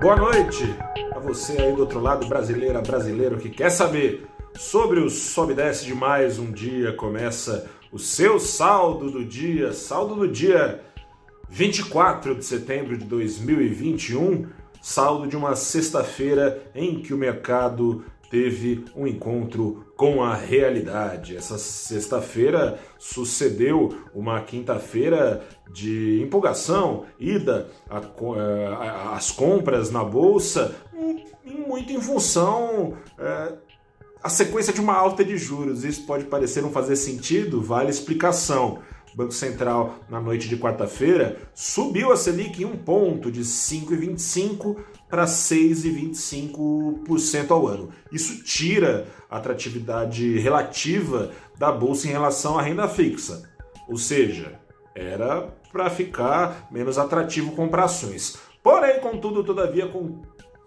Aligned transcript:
Boa 0.00 0.14
noite 0.14 0.62
a 1.12 1.18
você 1.18 1.60
aí 1.60 1.72
do 1.74 1.80
outro 1.80 1.98
lado, 1.98 2.28
brasileira, 2.28 2.80
brasileiro 2.80 3.36
que 3.36 3.50
quer 3.50 3.68
saber 3.68 4.28
sobre 4.54 5.00
o 5.00 5.10
sobe 5.10 5.54
e 5.54 5.56
desce 5.56 5.84
de 5.86 5.92
mais 5.92 6.38
um 6.38 6.52
dia. 6.52 6.92
Começa 6.92 7.68
o 7.90 7.98
seu 7.98 8.38
saldo 8.38 9.10
do 9.10 9.24
dia, 9.24 9.72
saldo 9.72 10.14
do 10.14 10.28
dia 10.28 10.84
24 11.48 12.36
de 12.36 12.44
setembro 12.44 12.96
de 12.96 13.06
2021, 13.06 14.46
saldo 14.80 15.26
de 15.26 15.36
uma 15.36 15.56
sexta-feira 15.56 16.62
em 16.76 17.00
que 17.00 17.12
o 17.12 17.18
mercado 17.18 18.04
teve 18.30 18.84
um 18.94 19.06
encontro 19.06 19.86
com 19.96 20.22
a 20.22 20.34
realidade. 20.34 21.36
Essa 21.36 21.58
sexta-feira 21.58 22.78
sucedeu 22.98 24.02
uma 24.14 24.40
quinta-feira 24.40 25.46
de 25.72 26.20
empolgação, 26.22 27.04
ida 27.18 27.68
às 29.12 29.30
compras 29.30 29.90
na 29.90 30.04
bolsa, 30.04 30.74
muito 31.44 31.92
em 31.92 32.00
função 32.00 32.96
é, 33.18 33.52
a 34.22 34.28
sequência 34.28 34.72
de 34.72 34.80
uma 34.80 34.94
alta 34.94 35.24
de 35.24 35.36
juros. 35.36 35.84
Isso 35.84 36.04
pode 36.06 36.24
parecer 36.24 36.62
não 36.62 36.70
fazer 36.70 36.96
sentido, 36.96 37.62
vale 37.62 37.90
explicação. 37.90 38.80
O 39.12 39.16
Banco 39.16 39.32
Central, 39.32 39.96
na 40.08 40.20
noite 40.20 40.48
de 40.48 40.56
quarta-feira, 40.56 41.36
subiu 41.54 42.12
a 42.12 42.16
Selic 42.16 42.62
em 42.62 42.66
um 42.66 42.76
ponto 42.76 43.28
de 43.30 43.40
5,25 43.40 44.76
para 45.08 45.24
6,25% 45.24 47.50
ao 47.50 47.66
ano. 47.66 47.90
Isso 48.12 48.44
tira 48.44 49.08
a 49.30 49.38
atratividade 49.38 50.38
relativa 50.38 51.32
da 51.58 51.72
bolsa 51.72 52.06
em 52.06 52.10
relação 52.10 52.58
à 52.58 52.62
renda 52.62 52.86
fixa. 52.88 53.50
Ou 53.88 53.96
seja, 53.96 54.60
era 54.94 55.48
para 55.72 55.88
ficar 55.88 56.68
menos 56.70 56.98
atrativo 56.98 57.52
comprar 57.52 57.84
ações. 57.84 58.36
Porém, 58.62 59.00
contudo, 59.00 59.42
todavia, 59.44 59.86
com 59.86 60.20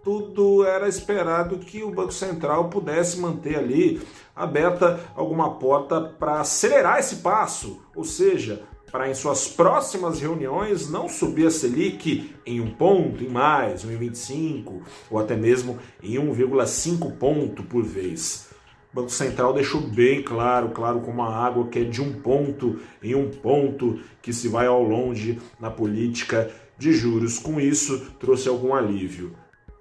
tudo 0.03 0.66
era 0.66 0.88
esperado 0.88 1.59
que 1.59 1.83
o 1.83 1.91
Banco 1.91 2.11
Central 2.11 2.69
pudesse 2.69 3.19
manter 3.19 3.57
ali 3.57 4.02
aberta 4.35 4.99
alguma 5.16 5.55
porta 5.55 6.02
para 6.02 6.39
acelerar 6.39 6.99
esse 6.99 7.17
passo, 7.17 7.81
ou 7.95 8.03
seja, 8.03 8.63
para 8.91 9.09
em 9.09 9.13
suas 9.13 9.47
próximas 9.47 10.19
reuniões 10.19 10.89
não 10.89 11.08
subir 11.08 11.47
a 11.47 11.52
Selic 11.52 12.35
em 12.45 12.59
um 12.59 12.71
ponto, 12.71 13.23
em 13.23 13.30
mais, 13.30 13.85
1,25 13.85 14.81
ou 15.09 15.19
até 15.19 15.35
mesmo 15.35 15.80
em 16.03 16.15
1,5 16.15 17.17
ponto 17.17 17.63
por 17.63 17.83
vez. 17.83 18.49
O 18.91 18.95
Banco 18.97 19.09
Central 19.09 19.53
deixou 19.53 19.80
bem 19.80 20.21
claro, 20.21 20.69
claro 20.71 20.99
como 20.99 21.21
a 21.21 21.33
água, 21.33 21.67
que 21.69 21.80
é 21.80 21.83
de 21.86 22.02
um 22.02 22.11
ponto 22.11 22.80
em 23.02 23.15
um 23.15 23.30
ponto 23.30 24.02
que 24.21 24.33
se 24.33 24.49
vai 24.49 24.67
ao 24.67 24.83
longe 24.83 25.39
na 25.58 25.71
política 25.71 26.52
de 26.77 26.91
juros. 26.91 27.39
Com 27.39 27.61
isso, 27.61 28.11
trouxe 28.19 28.49
algum 28.49 28.73
alívio. 28.75 29.33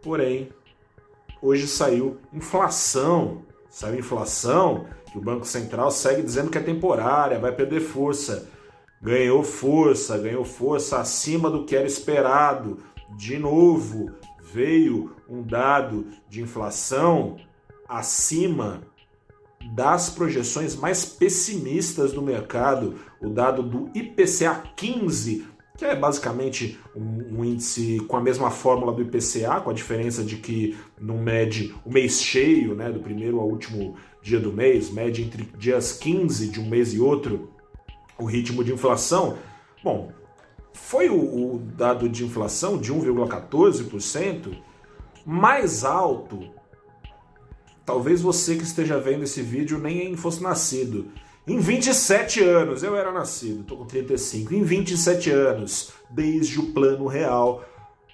Porém, 0.02 0.48
hoje 1.40 1.66
saiu 1.66 2.18
inflação. 2.32 3.42
Saiu 3.68 3.98
inflação 3.98 4.86
que 5.12 5.18
o 5.18 5.20
Banco 5.20 5.46
Central 5.46 5.90
segue 5.90 6.22
dizendo 6.22 6.50
que 6.50 6.58
é 6.58 6.62
temporária, 6.62 7.38
vai 7.38 7.52
perder 7.52 7.80
força 7.80 8.48
ganhou 9.00 9.42
força, 9.42 10.18
ganhou 10.18 10.44
força 10.44 10.98
acima 10.98 11.50
do 11.50 11.64
que 11.64 11.74
era 11.74 11.86
esperado. 11.86 12.78
De 13.16 13.38
novo, 13.38 14.10
veio 14.40 15.12
um 15.28 15.42
dado 15.42 16.06
de 16.28 16.42
inflação 16.42 17.36
acima 17.88 18.82
das 19.72 20.10
projeções 20.10 20.74
mais 20.74 21.04
pessimistas 21.04 22.12
do 22.12 22.22
mercado, 22.22 22.96
o 23.20 23.28
dado 23.28 23.62
do 23.62 23.90
IPCA 23.94 24.62
15, 24.76 25.46
que 25.80 25.86
é 25.86 25.96
basicamente 25.96 26.78
um, 26.94 27.38
um, 27.38 27.42
índice 27.42 28.00
com 28.06 28.14
a 28.14 28.20
mesma 28.20 28.50
fórmula 28.50 28.92
do 28.92 29.00
IPCA, 29.00 29.62
com 29.62 29.70
a 29.70 29.72
diferença 29.72 30.22
de 30.22 30.36
que 30.36 30.76
não 31.00 31.16
mede 31.16 31.74
o 31.86 31.90
mês 31.90 32.20
cheio, 32.20 32.74
né, 32.74 32.92
do 32.92 33.00
primeiro 33.00 33.40
ao 33.40 33.48
último 33.48 33.96
dia 34.20 34.38
do 34.38 34.52
mês, 34.52 34.90
mede 34.90 35.22
entre 35.22 35.44
dias 35.56 35.94
15 35.94 36.48
de 36.48 36.60
um 36.60 36.68
mês 36.68 36.92
e 36.92 37.00
outro, 37.00 37.48
o 38.18 38.26
ritmo 38.26 38.62
de 38.62 38.74
inflação, 38.74 39.38
bom, 39.82 40.12
foi 40.74 41.08
o, 41.08 41.54
o 41.54 41.58
dado 41.58 42.10
de 42.10 42.26
inflação 42.26 42.76
de 42.76 42.92
1,14%, 42.92 44.54
mais 45.24 45.82
alto. 45.82 46.50
Talvez 47.86 48.20
você 48.20 48.54
que 48.54 48.64
esteja 48.64 49.00
vendo 49.00 49.24
esse 49.24 49.40
vídeo 49.40 49.78
nem 49.78 50.14
fosse 50.14 50.42
nascido. 50.42 51.10
Em 51.50 51.58
27 51.58 52.44
anos, 52.44 52.84
eu 52.84 52.94
era 52.94 53.10
nascido, 53.10 53.62
estou 53.62 53.78
com 53.78 53.84
35. 53.84 54.54
Em 54.54 54.62
27 54.62 55.30
anos, 55.32 55.90
desde 56.08 56.60
o 56.60 56.72
plano 56.72 57.08
real, 57.08 57.64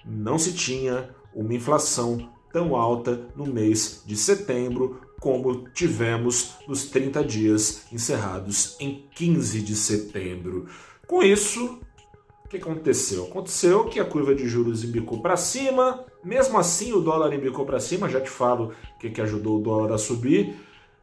não 0.03 0.39
se 0.39 0.53
tinha 0.53 1.11
uma 1.35 1.53
inflação 1.53 2.31
tão 2.51 2.75
alta 2.75 3.27
no 3.35 3.45
mês 3.45 4.01
de 4.07 4.17
setembro 4.17 5.01
como 5.21 5.69
tivemos 5.69 6.55
nos 6.67 6.85
30 6.87 7.23
dias 7.23 7.83
encerrados 7.91 8.75
em 8.79 9.07
15 9.13 9.61
de 9.61 9.75
setembro. 9.75 10.65
Com 11.05 11.21
isso, 11.21 11.79
o 12.43 12.49
que 12.49 12.57
aconteceu? 12.57 13.25
Aconteceu 13.25 13.83
que 13.83 13.99
a 13.99 14.05
curva 14.05 14.33
de 14.33 14.47
juros 14.47 14.83
embicou 14.83 15.21
para 15.21 15.37
cima, 15.37 16.03
mesmo 16.23 16.57
assim 16.57 16.91
o 16.91 17.01
dólar 17.01 17.31
embicou 17.35 17.67
para 17.67 17.79
cima, 17.79 18.09
já 18.09 18.19
te 18.19 18.31
falo 18.31 18.73
o 18.95 18.97
que, 18.97 19.11
que 19.11 19.21
ajudou 19.21 19.59
o 19.59 19.61
dólar 19.61 19.93
a 19.93 19.97
subir, 19.99 20.55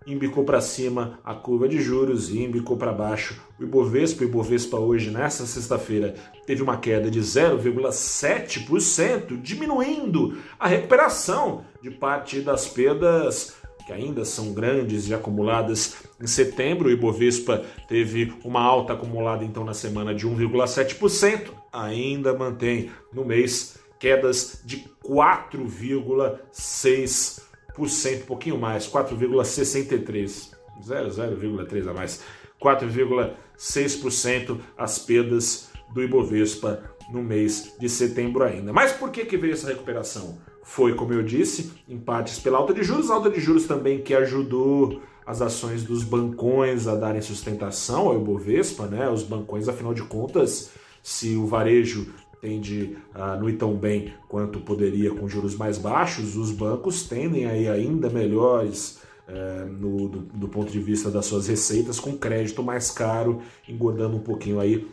embicou 0.07 0.45
para 0.45 0.61
cima 0.61 1.19
a 1.25 1.35
curva 1.35 1.67
de 1.69 1.81
juros 1.81 2.31
e 2.31 2.41
embicou 2.43 2.77
para 2.77 2.93
baixo 2.93 3.41
o 3.59 3.65
Ibovespa. 3.65 4.23
O 4.23 4.27
Ibovespa 4.27 4.79
hoje, 4.79 5.11
nessa 5.11 5.45
sexta-feira, 5.47 6.15
teve 6.47 6.63
uma 6.63 6.77
queda 6.77 7.11
de 7.11 7.21
0,7%, 7.21 9.41
diminuindo 9.41 10.37
a 10.59 10.69
recuperação 10.69 11.65
de 11.83 11.91
parte 11.91 12.41
das 12.41 12.69
perdas 12.69 13.57
que 13.87 13.93
ainda 13.93 14.25
são 14.25 14.55
grandes 14.55 15.09
e 15.09 15.15
acumuladas 15.15 15.97
em 16.21 16.27
setembro. 16.27 16.89
O 16.89 16.93
Ibovespa 16.93 17.63
teve 17.87 18.33
uma 18.45 18.63
alta 18.63 18.95
acumulada 18.95 19.45
então 19.45 19.63
na 19.65 19.75
semana 19.75 20.15
de 20.15 20.27
1,7%, 20.27 21.51
ainda 21.73 22.33
mantém 22.33 22.91
no 23.13 23.25
mês 23.25 23.77
quedas 23.99 24.63
de 24.65 24.85
4,6%, 25.05 27.43
um 27.79 27.87
pouquinho 28.27 28.59
mais, 28.59 28.89
4,63%, 28.89 30.55
0,3 30.83 31.89
a 31.89 31.93
mais, 31.93 32.25
4,6% 32.61 34.59
as 34.77 34.99
perdas 34.99 35.71
do 35.93 36.03
Ibovespa 36.03 36.83
no 37.11 37.23
mês 37.23 37.77
de 37.79 37.89
setembro 37.89 38.43
ainda. 38.45 38.73
Mas 38.73 38.93
por 38.93 39.11
que, 39.11 39.25
que 39.25 39.37
veio 39.37 39.53
essa 39.53 39.69
recuperação? 39.69 40.37
foi, 40.65 40.95
como 40.95 41.12
eu 41.12 41.23
disse, 41.23 41.73
em 41.87 41.99
partes 41.99 42.39
pela 42.39 42.59
alta 42.59 42.73
de 42.73 42.83
juros, 42.83 43.11
alta 43.11 43.31
de 43.31 43.39
juros 43.39 43.67
também 43.67 44.01
que 44.01 44.15
ajudou 44.15 45.01
as 45.27 45.41
ações 45.41 45.85
dos 45.85 46.03
bancões 46.03 46.89
a 46.89 46.95
darem 46.95 47.21
sustentação 47.21 48.09
ao 48.09 48.17
Ibovespa, 48.17 48.87
né? 48.87 49.09
Os 49.09 49.23
bancões, 49.23 49.69
afinal 49.69 49.95
de 49.95 50.03
contas, 50.03 50.71
se 51.03 51.37
o 51.37 51.47
varejo 51.47 52.12
tende 52.44 52.99
a 53.15 53.37
não 53.37 53.49
ir 53.49 53.55
tão 53.55 53.75
bem 53.75 54.12
quanto 54.28 54.60
poderia 54.60 55.10
com 55.15 55.27
juros 55.27 55.56
mais 55.56 55.78
baixos, 55.78 56.37
os 56.37 56.50
bancos 56.50 57.05
tendem 57.05 57.47
a 57.47 57.56
ir 57.56 57.69
ainda 57.71 58.10
melhores 58.10 59.00
é, 59.27 59.65
no, 59.65 60.10
do, 60.10 60.19
do 60.19 60.49
ponto 60.49 60.71
de 60.71 60.78
vista 60.78 61.10
das 61.10 61.25
suas 61.25 61.49
receitas 61.49 61.99
com 61.99 62.12
crédito 62.19 62.62
mais 62.62 62.91
caro, 62.91 63.41
engordando 63.66 64.16
um 64.16 64.21
pouquinho 64.21 64.60
aí 64.60 64.87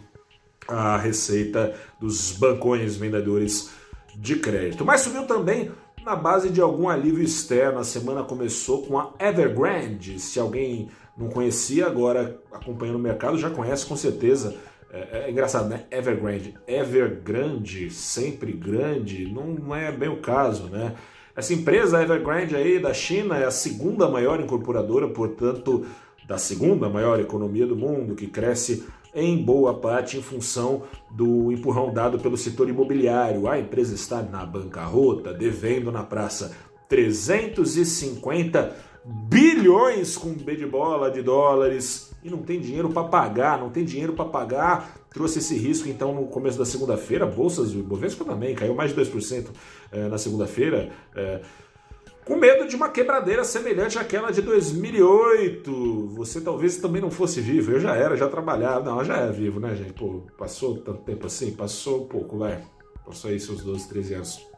a 0.66 0.96
receita 0.96 1.76
dos 2.00 2.32
bancões 2.32 2.96
vendedores 2.96 3.70
de 4.16 4.38
crédito. 4.38 4.86
Mas 4.86 5.02
subiu 5.02 5.28
também 5.28 5.72
na 6.06 6.16
base 6.16 6.50
de 6.50 6.62
algum 6.62 6.88
alívio 6.88 7.22
externo. 7.22 7.80
A 7.80 7.84
semana 7.84 8.24
começou 8.24 8.84
com 8.84 8.98
a 8.98 9.12
Evergrande. 9.20 10.20
Se 10.20 10.40
alguém 10.40 10.90
não 11.18 11.28
conhecia, 11.28 11.86
agora 11.86 12.40
acompanhando 12.50 12.96
o 12.96 13.00
mercado, 13.00 13.38
já 13.38 13.50
conhece 13.50 13.86
com 13.86 13.98
certeza. 13.98 14.56
É, 14.94 15.26
é 15.26 15.32
engraçado, 15.32 15.70
né? 15.70 15.86
Evergrande. 15.90 16.54
Evergrande, 16.68 17.90
sempre 17.90 18.52
grande, 18.52 19.26
não 19.26 19.74
é 19.74 19.92
bem 19.92 20.10
o 20.10 20.18
caso, 20.18 20.66
né? 20.66 20.96
Essa 21.34 21.54
empresa 21.54 22.02
Evergrande 22.02 22.56
aí 22.56 22.78
da 22.78 22.94
China 22.94 23.38
é 23.38 23.46
a 23.46 23.52
segunda 23.52 24.10
maior 24.10 24.42
incorporadora, 24.42 25.08
portanto, 25.08 25.86
da 26.28 26.38
segunda 26.38 26.90
maior 26.90 27.20
economia 27.20 27.66
do 27.66 27.76
mundo, 27.76 28.16
que 28.16 28.28
cresce 28.28 28.86
em 29.16 29.38
boa 29.38 29.74
parte 29.80 30.18
em 30.18 30.22
função 30.22 30.84
do 31.10 31.52
empurrão 31.52 31.94
dado 31.94 32.20
pelo 32.20 32.38
setor 32.38 32.70
imobiliário. 32.70 33.48
A 33.48 33.58
empresa 33.58 33.96
está 33.96 34.22
na 34.22 34.46
bancarrota, 34.46 35.34
devendo 35.34 35.90
na 35.90 36.04
praça 36.04 36.52
350 36.90 38.76
bilhões 39.06 40.18
com 40.18 40.34
B 40.34 40.56
de 40.56 40.66
bola 40.66 41.10
de 41.10 41.22
dólares 41.22 42.11
e 42.24 42.30
não 42.30 42.40
tem 42.40 42.60
dinheiro 42.60 42.90
para 42.90 43.04
pagar, 43.08 43.60
não 43.60 43.70
tem 43.70 43.84
dinheiro 43.84 44.14
para 44.14 44.26
pagar. 44.26 44.98
Trouxe 45.10 45.40
esse 45.40 45.58
risco 45.58 45.90
então 45.90 46.14
no 46.14 46.28
começo 46.28 46.58
da 46.58 46.66
segunda-feira, 46.66 47.26
bolsas 47.26 47.72
do 47.72 47.84
Bovespa 47.84 48.24
também 48.24 48.56
caiu 48.56 48.76
mais 48.76 48.94
de 48.94 49.02
2% 49.02 49.48
eh, 49.92 50.08
na 50.08 50.18
segunda-feira. 50.18 50.90
Eh, 51.16 51.42
com 52.24 52.36
medo 52.36 52.68
de 52.68 52.76
uma 52.76 52.90
quebradeira 52.90 53.44
semelhante 53.44 53.98
àquela 53.98 54.32
de 54.32 54.42
2008. 54.42 56.08
Você 56.16 56.40
talvez 56.40 56.78
também 56.78 57.02
não 57.02 57.10
fosse 57.10 57.42
vivo, 57.42 57.72
eu 57.72 57.80
já 57.80 57.96
era, 57.96 58.16
já 58.16 58.30
trabalhava. 58.30 58.86
Não, 58.86 59.04
já 59.04 59.18
era 59.18 59.32
vivo, 59.32 59.60
né, 59.60 59.76
gente? 59.76 59.94
Pô, 59.94 60.22
passou 60.38 60.78
tanto 60.78 61.02
tempo 61.02 61.26
assim? 61.26 61.52
Passou 61.52 62.06
pouco, 62.06 62.38
vai. 62.38 62.64
Passou 63.04 63.32
aí 63.32 63.40
seus 63.40 63.64
12, 63.64 63.90
13 63.90 64.14
anos. 64.14 64.52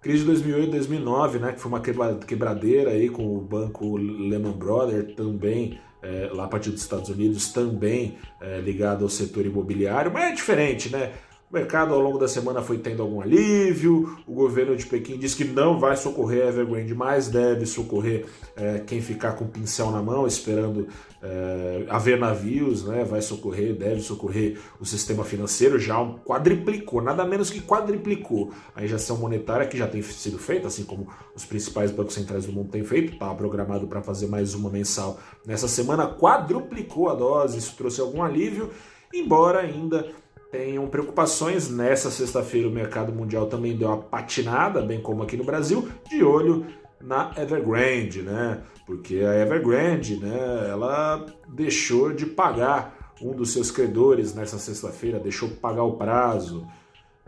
Crise 0.00 0.20
de 0.20 0.26
2008 0.26 0.70
2009, 0.70 1.38
né, 1.40 1.52
que 1.52 1.60
foi 1.60 1.72
uma 1.72 1.80
quebradeira 1.80 2.90
aí 2.90 3.08
com 3.08 3.36
o 3.36 3.40
banco 3.40 3.96
Lehman 3.96 4.52
Brothers 4.52 5.16
também 5.16 5.80
é, 6.02 6.30
lá 6.32 6.44
a 6.44 6.48
partir 6.48 6.70
dos 6.70 6.82
Estados 6.82 7.08
Unidos, 7.08 7.52
também 7.52 8.18
é, 8.40 8.60
ligado 8.60 9.04
ao 9.04 9.10
setor 9.10 9.44
imobiliário, 9.46 10.12
mas 10.12 10.32
é 10.32 10.34
diferente, 10.34 10.90
né? 10.90 11.12
O 11.50 11.54
mercado 11.56 11.94
ao 11.94 12.00
longo 12.00 12.18
da 12.18 12.28
semana 12.28 12.60
foi 12.60 12.76
tendo 12.76 13.00
algum 13.00 13.22
alívio. 13.22 14.18
O 14.26 14.34
governo 14.34 14.76
de 14.76 14.84
Pequim 14.84 15.16
diz 15.16 15.34
que 15.34 15.44
não 15.44 15.80
vai 15.80 15.96
socorrer 15.96 16.44
a 16.44 16.48
Evergrande, 16.48 16.94
mas 16.94 17.28
deve 17.28 17.64
socorrer 17.64 18.26
é, 18.54 18.80
quem 18.80 19.00
ficar 19.00 19.32
com 19.32 19.46
o 19.46 19.48
pincel 19.48 19.90
na 19.90 20.02
mão, 20.02 20.26
esperando 20.26 20.88
é, 21.22 21.86
haver 21.88 22.18
navios, 22.18 22.84
né? 22.84 23.02
Vai 23.02 23.22
socorrer, 23.22 23.74
deve 23.74 24.02
socorrer 24.02 24.58
o 24.78 24.84
sistema 24.84 25.24
financeiro. 25.24 25.78
Já 25.78 25.96
quadriplicou, 26.22 27.00
nada 27.00 27.24
menos 27.24 27.48
que 27.48 27.62
quadriplicou 27.62 28.52
a 28.76 28.84
injeção 28.84 29.16
monetária 29.16 29.66
que 29.66 29.78
já 29.78 29.88
tem 29.88 30.02
sido 30.02 30.38
feita, 30.38 30.66
assim 30.66 30.84
como 30.84 31.08
os 31.34 31.46
principais 31.46 31.90
bancos 31.90 32.12
centrais 32.12 32.44
do 32.44 32.52
mundo 32.52 32.68
têm 32.68 32.84
feito. 32.84 33.14
Estava 33.14 33.34
programado 33.34 33.86
para 33.86 34.02
fazer 34.02 34.26
mais 34.26 34.52
uma 34.52 34.68
mensal 34.68 35.18
nessa 35.46 35.66
semana, 35.66 36.14
quadruplicou 36.14 37.08
a 37.08 37.14
dose. 37.14 37.56
Isso 37.56 37.74
trouxe 37.74 38.02
algum 38.02 38.22
alívio, 38.22 38.68
embora 39.14 39.60
ainda 39.60 40.06
tenham 40.50 40.86
preocupações. 40.86 41.70
Nessa 41.70 42.10
sexta-feira 42.10 42.68
o 42.68 42.72
mercado 42.72 43.12
mundial 43.12 43.46
também 43.46 43.76
deu 43.76 43.88
uma 43.88 43.98
patinada, 43.98 44.82
bem 44.82 45.00
como 45.00 45.22
aqui 45.22 45.36
no 45.36 45.44
Brasil, 45.44 45.88
de 46.08 46.22
olho 46.22 46.66
na 47.00 47.32
Evergrande, 47.36 48.22
né? 48.22 48.62
Porque 48.86 49.16
a 49.16 49.34
Evergrande, 49.36 50.16
né, 50.16 50.68
ela 50.70 51.26
deixou 51.48 52.12
de 52.12 52.26
pagar 52.26 53.12
um 53.20 53.32
dos 53.32 53.52
seus 53.52 53.70
credores 53.70 54.34
nessa 54.34 54.58
sexta-feira, 54.58 55.18
deixou 55.18 55.48
de 55.48 55.54
pagar 55.54 55.82
o 55.82 55.96
prazo. 55.96 56.66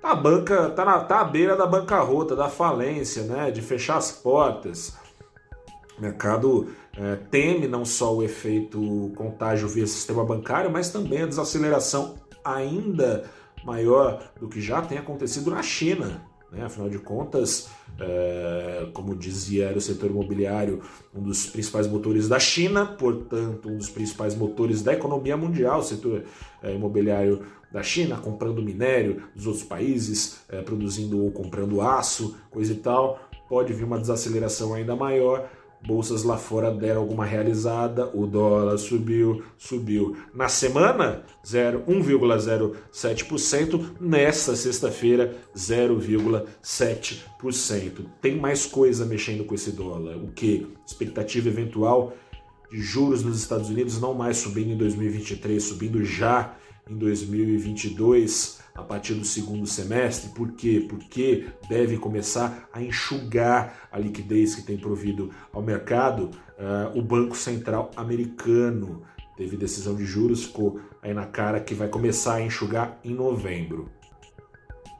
Tá 0.00 0.12
a 0.12 0.16
banca 0.16 0.70
tá, 0.70 0.84
na, 0.84 1.00
tá 1.00 1.20
à 1.20 1.24
beira 1.24 1.56
da 1.56 1.66
bancarrota, 1.66 2.34
da 2.34 2.48
falência, 2.48 3.24
né, 3.24 3.50
de 3.50 3.60
fechar 3.60 3.98
as 3.98 4.10
portas. 4.10 4.96
O 5.98 6.00
mercado 6.00 6.68
é, 6.96 7.16
teme 7.30 7.68
não 7.68 7.84
só 7.84 8.16
o 8.16 8.22
efeito 8.22 9.12
contágio 9.14 9.68
via 9.68 9.86
sistema 9.86 10.24
bancário, 10.24 10.70
mas 10.70 10.90
também 10.90 11.22
a 11.22 11.26
desaceleração 11.26 12.14
ainda 12.44 13.24
maior 13.64 14.32
do 14.38 14.48
que 14.48 14.60
já 14.60 14.82
tem 14.82 14.98
acontecido 14.98 15.50
na 15.50 15.62
China. 15.62 16.26
Né? 16.50 16.64
Afinal 16.64 16.88
de 16.88 16.98
contas, 16.98 17.68
é, 17.98 18.88
como 18.92 19.14
dizia 19.14 19.66
era 19.66 19.78
o 19.78 19.80
setor 19.80 20.10
imobiliário, 20.10 20.82
um 21.14 21.22
dos 21.22 21.46
principais 21.46 21.86
motores 21.86 22.28
da 22.28 22.38
China, 22.38 22.86
portanto, 22.86 23.68
um 23.68 23.76
dos 23.76 23.88
principais 23.88 24.34
motores 24.34 24.82
da 24.82 24.92
economia 24.92 25.36
mundial, 25.36 25.80
o 25.80 25.84
setor 25.84 26.24
é, 26.62 26.74
imobiliário 26.74 27.44
da 27.70 27.82
China, 27.82 28.16
comprando 28.16 28.62
minério 28.62 29.22
dos 29.34 29.46
outros 29.46 29.64
países, 29.64 30.40
é, 30.48 30.60
produzindo 30.60 31.22
ou 31.22 31.30
comprando 31.30 31.80
aço, 31.80 32.36
coisa 32.50 32.72
e 32.72 32.76
tal, 32.76 33.20
pode 33.48 33.72
vir 33.72 33.84
uma 33.84 33.98
desaceleração 33.98 34.74
ainda 34.74 34.96
maior 34.96 35.48
bolsas 35.86 36.22
lá 36.22 36.36
fora 36.36 36.70
deram 36.70 37.00
alguma 37.00 37.24
realizada, 37.24 38.10
o 38.14 38.26
dólar 38.26 38.76
subiu, 38.78 39.42
subiu. 39.56 40.14
Na 40.34 40.46
semana, 40.48 41.24
1,07%, 41.44 43.92
nesta 44.00 44.54
sexta-feira, 44.54 45.34
0,7%. 45.56 48.04
Tem 48.20 48.36
mais 48.36 48.66
coisa 48.66 49.06
mexendo 49.06 49.44
com 49.44 49.54
esse 49.54 49.72
dólar. 49.72 50.16
O 50.16 50.30
que? 50.32 50.66
Expectativa 50.86 51.48
eventual 51.48 52.12
de 52.70 52.80
juros 52.80 53.24
nos 53.24 53.38
Estados 53.38 53.68
Unidos 53.68 54.00
não 54.00 54.14
mais 54.14 54.36
subindo 54.36 54.70
em 54.70 54.76
2023, 54.76 55.60
subindo 55.62 56.04
já 56.04 56.54
em 56.90 56.98
2022 56.98 58.58
a 58.74 58.82
partir 58.82 59.14
do 59.14 59.24
segundo 59.24 59.66
semestre. 59.66 60.30
Por 60.30 60.52
quê? 60.52 60.84
Porque 60.88 61.46
deve 61.68 61.96
começar 61.96 62.68
a 62.72 62.82
enxugar 62.82 63.88
a 63.92 63.98
liquidez 63.98 64.54
que 64.54 64.62
tem 64.62 64.76
provido 64.76 65.30
ao 65.52 65.62
mercado 65.62 66.30
uh, 66.58 66.98
o 66.98 67.02
Banco 67.02 67.36
Central 67.36 67.90
americano. 67.96 69.02
Teve 69.36 69.56
decisão 69.56 69.94
de 69.94 70.04
juros, 70.04 70.44
ficou 70.44 70.80
aí 71.00 71.14
na 71.14 71.26
cara 71.26 71.60
que 71.60 71.74
vai 71.74 71.88
começar 71.88 72.34
a 72.34 72.42
enxugar 72.42 72.98
em 73.04 73.14
novembro. 73.14 73.88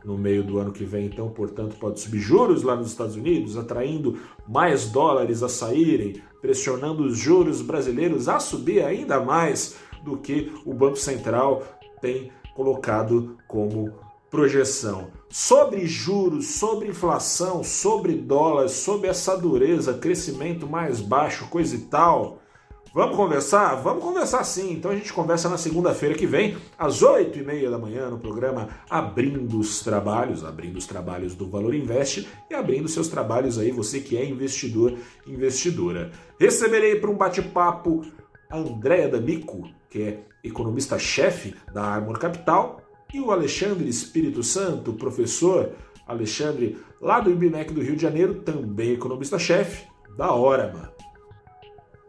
No 0.04 0.16
meio 0.16 0.42
do 0.42 0.58
ano 0.58 0.72
que 0.72 0.84
vem, 0.84 1.06
então, 1.06 1.28
portanto, 1.28 1.76
pode 1.78 2.00
subir 2.00 2.20
juros 2.20 2.62
lá 2.62 2.74
nos 2.74 2.88
Estados 2.88 3.16
Unidos, 3.16 3.58
atraindo 3.58 4.18
mais 4.48 4.86
dólares 4.86 5.42
a 5.42 5.48
saírem, 5.48 6.22
pressionando 6.40 7.04
os 7.04 7.18
juros 7.18 7.60
brasileiros 7.60 8.26
a 8.26 8.40
subir 8.40 8.82
ainda 8.82 9.20
mais 9.20 9.76
do 10.02 10.16
que 10.16 10.54
o 10.64 10.72
Banco 10.72 10.96
Central 10.96 11.62
tem 12.00 12.30
colocado 12.54 13.36
como 13.46 13.92
projeção. 14.30 15.08
Sobre 15.28 15.86
juros, 15.86 16.46
sobre 16.54 16.88
inflação, 16.88 17.64
sobre 17.64 18.14
dólar, 18.14 18.68
sobre 18.68 19.08
essa 19.08 19.36
dureza, 19.36 19.94
crescimento 19.94 20.66
mais 20.66 21.00
baixo, 21.00 21.48
coisa 21.48 21.74
e 21.74 21.80
tal. 21.80 22.38
Vamos 22.92 23.14
conversar? 23.14 23.76
Vamos 23.76 24.02
conversar 24.02 24.42
sim. 24.42 24.72
Então 24.72 24.90
a 24.90 24.96
gente 24.96 25.12
conversa 25.12 25.48
na 25.48 25.56
segunda-feira 25.56 26.16
que 26.16 26.26
vem, 26.26 26.56
às 26.76 27.02
oito 27.02 27.38
e 27.38 27.42
meia 27.42 27.70
da 27.70 27.78
manhã, 27.78 28.10
no 28.10 28.18
programa 28.18 28.68
Abrindo 28.88 29.60
os 29.60 29.80
Trabalhos, 29.80 30.44
abrindo 30.44 30.76
os 30.76 30.88
trabalhos 30.88 31.36
do 31.36 31.48
Valor 31.48 31.72
Invest 31.72 32.28
e 32.50 32.54
abrindo 32.54 32.88
seus 32.88 33.06
trabalhos 33.06 33.58
aí, 33.60 33.70
você 33.70 34.00
que 34.00 34.16
é 34.16 34.24
investidor, 34.24 34.96
investidora. 35.24 36.10
Receberei 36.38 36.96
para 36.96 37.10
um 37.10 37.16
bate-papo 37.16 38.02
a 38.50 38.58
Andréa 38.58 39.08
D'Amico, 39.08 39.68
que 39.90 40.02
é 40.02 40.24
economista-chefe 40.42 41.54
da 41.74 41.82
Armor 41.82 42.18
Capital, 42.18 42.80
e 43.12 43.20
o 43.20 43.32
Alexandre 43.32 43.88
Espírito 43.88 44.42
Santo, 44.42 44.92
professor 44.92 45.72
Alexandre, 46.06 46.78
lá 47.00 47.20
do 47.20 47.30
IBMEC 47.30 47.72
do 47.72 47.82
Rio 47.82 47.96
de 47.96 48.02
Janeiro, 48.02 48.36
também 48.36 48.92
economista-chefe 48.92 49.86
da 50.16 50.32
Orama. 50.32 50.92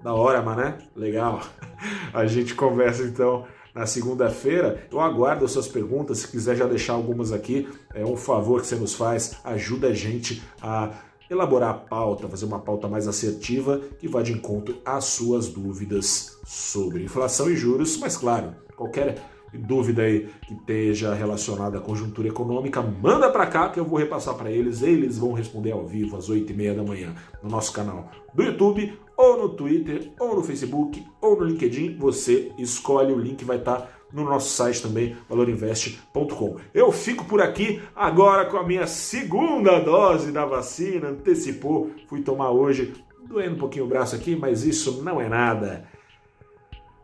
Da 0.04 0.14
Orama, 0.14 0.56
né? 0.56 0.78
Legal. 0.96 1.42
A 2.14 2.26
gente 2.26 2.54
conversa 2.54 3.04
então 3.04 3.46
na 3.74 3.86
segunda-feira. 3.86 4.88
Eu 4.92 5.00
aguardo 5.00 5.46
as 5.46 5.52
suas 5.52 5.68
perguntas. 5.68 6.20
Se 6.20 6.28
quiser 6.28 6.56
já 6.56 6.66
deixar 6.66 6.94
algumas 6.94 7.32
aqui, 7.32 7.68
é 7.94 8.06
um 8.06 8.18
favor 8.18 8.62
que 8.62 8.68
você 8.68 8.76
nos 8.76 8.94
faz, 8.94 9.40
ajuda 9.44 9.88
a 9.88 9.94
gente 9.94 10.42
a 10.62 10.92
elaborar 11.32 11.70
a 11.70 11.74
pauta, 11.74 12.28
fazer 12.28 12.46
uma 12.46 12.60
pauta 12.60 12.88
mais 12.88 13.08
assertiva 13.08 13.80
que 14.00 14.08
vá 14.08 14.22
de 14.22 14.34
encontro 14.34 14.78
às 14.86 15.06
suas 15.06 15.48
dúvidas 15.48 16.40
sobre 16.46 17.04
inflação 17.04 17.50
e 17.50 17.56
juros, 17.56 17.98
mas 17.98 18.18
claro, 18.18 18.54
qualquer 18.76 19.16
dúvida 19.54 20.04
aí 20.04 20.30
que 20.48 20.54
esteja 20.54 21.14
relacionada 21.14 21.78
à 21.78 21.82
conjuntura 21.82 22.28
econômica, 22.28 22.82
manda 22.82 23.30
para 23.30 23.46
cá 23.46 23.70
que 23.70 23.80
eu 23.80 23.86
vou 23.86 24.00
repassar 24.00 24.36
para 24.36 24.52
eles. 24.52 24.82
Eles 24.82 25.18
vão 25.18 25.34
responder 25.34 25.72
ao 25.72 25.86
vivo 25.86 26.16
às 26.16 26.30
8 26.30 26.52
e 26.52 26.56
meia 26.56 26.74
da 26.74 26.84
manhã 26.84 27.14
no 27.44 27.50
nosso 27.50 27.74
canal 27.74 28.10
do 28.34 28.44
YouTube, 28.44 28.98
ou 29.18 29.38
no 29.38 29.50
Twitter, 29.50 30.12
ou 30.20 30.36
no 30.36 30.44
Facebook, 30.44 31.06
ou 31.22 31.38
no 31.38 31.46
LinkedIn. 31.46 31.98
Você 31.98 32.52
escolhe, 32.58 33.12
o 33.12 33.20
link 33.20 33.44
vai 33.44 33.58
estar 33.58 33.82
tá 33.82 33.88
no 34.12 34.24
nosso 34.24 34.50
site 34.50 34.82
também, 34.82 35.16
valorinvest.com. 35.30 36.58
Eu 36.74 36.92
fico 36.92 37.26
por 37.26 37.42
aqui 37.42 37.82
agora 37.96 38.46
com 38.46 38.58
a 38.58 38.66
minha 38.66 38.88
segunda 38.88 39.80
dose 39.80 40.32
da 40.32 40.46
vacina, 40.46 41.10
antecipou, 41.10 41.92
fui 42.08 42.22
tomar 42.22 42.52
hoje, 42.52 42.94
doendo 43.28 43.56
um 43.56 43.60
pouquinho 43.60 43.86
o 43.86 43.88
braço 43.88 44.16
aqui, 44.16 44.36
mas 44.36 44.64
isso 44.64 45.02
não 45.04 45.22
é 45.22 45.30
nada. 45.30 45.88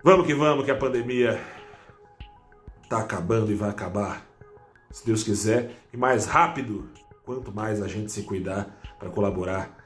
Vamos 0.03 0.25
que 0.25 0.33
vamos, 0.33 0.65
que 0.65 0.71
a 0.71 0.75
pandemia 0.75 1.39
está 2.83 2.99
acabando 2.99 3.51
e 3.51 3.55
vai 3.55 3.69
acabar, 3.69 4.25
se 4.91 5.05
Deus 5.05 5.23
quiser, 5.23 5.71
e 5.93 5.97
mais 5.97 6.25
rápido, 6.25 6.89
quanto 7.25 7.53
mais 7.53 7.81
a 7.81 7.87
gente 7.87 8.11
se 8.11 8.23
cuidar 8.23 8.79
para 8.97 9.09
colaborar, 9.09 9.77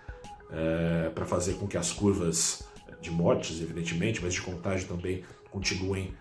é, 0.52 1.10
para 1.10 1.26
fazer 1.26 1.54
com 1.54 1.68
que 1.68 1.78
as 1.78 1.92
curvas 1.92 2.64
de 3.02 3.10
mortes, 3.10 3.60
evidentemente, 3.62 4.22
mas 4.24 4.34
de 4.34 4.42
contágio 4.42 4.88
também 4.88 5.24
continuem 5.50 6.14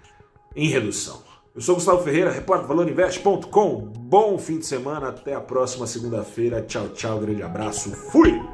em 0.54 0.68
redução. 0.68 1.22
Eu 1.54 1.60
sou 1.60 1.74
Gustavo 1.74 2.02
Ferreira, 2.02 2.30
repórter 2.30 2.68
valorinvest.com. 2.68 3.76
Bom 3.98 4.38
fim 4.38 4.58
de 4.58 4.66
semana, 4.66 5.08
até 5.08 5.34
a 5.34 5.40
próxima 5.40 5.86
segunda-feira. 5.86 6.62
Tchau, 6.62 6.88
tchau, 6.90 7.18
grande 7.18 7.42
abraço, 7.42 7.90
fui! 7.90 8.49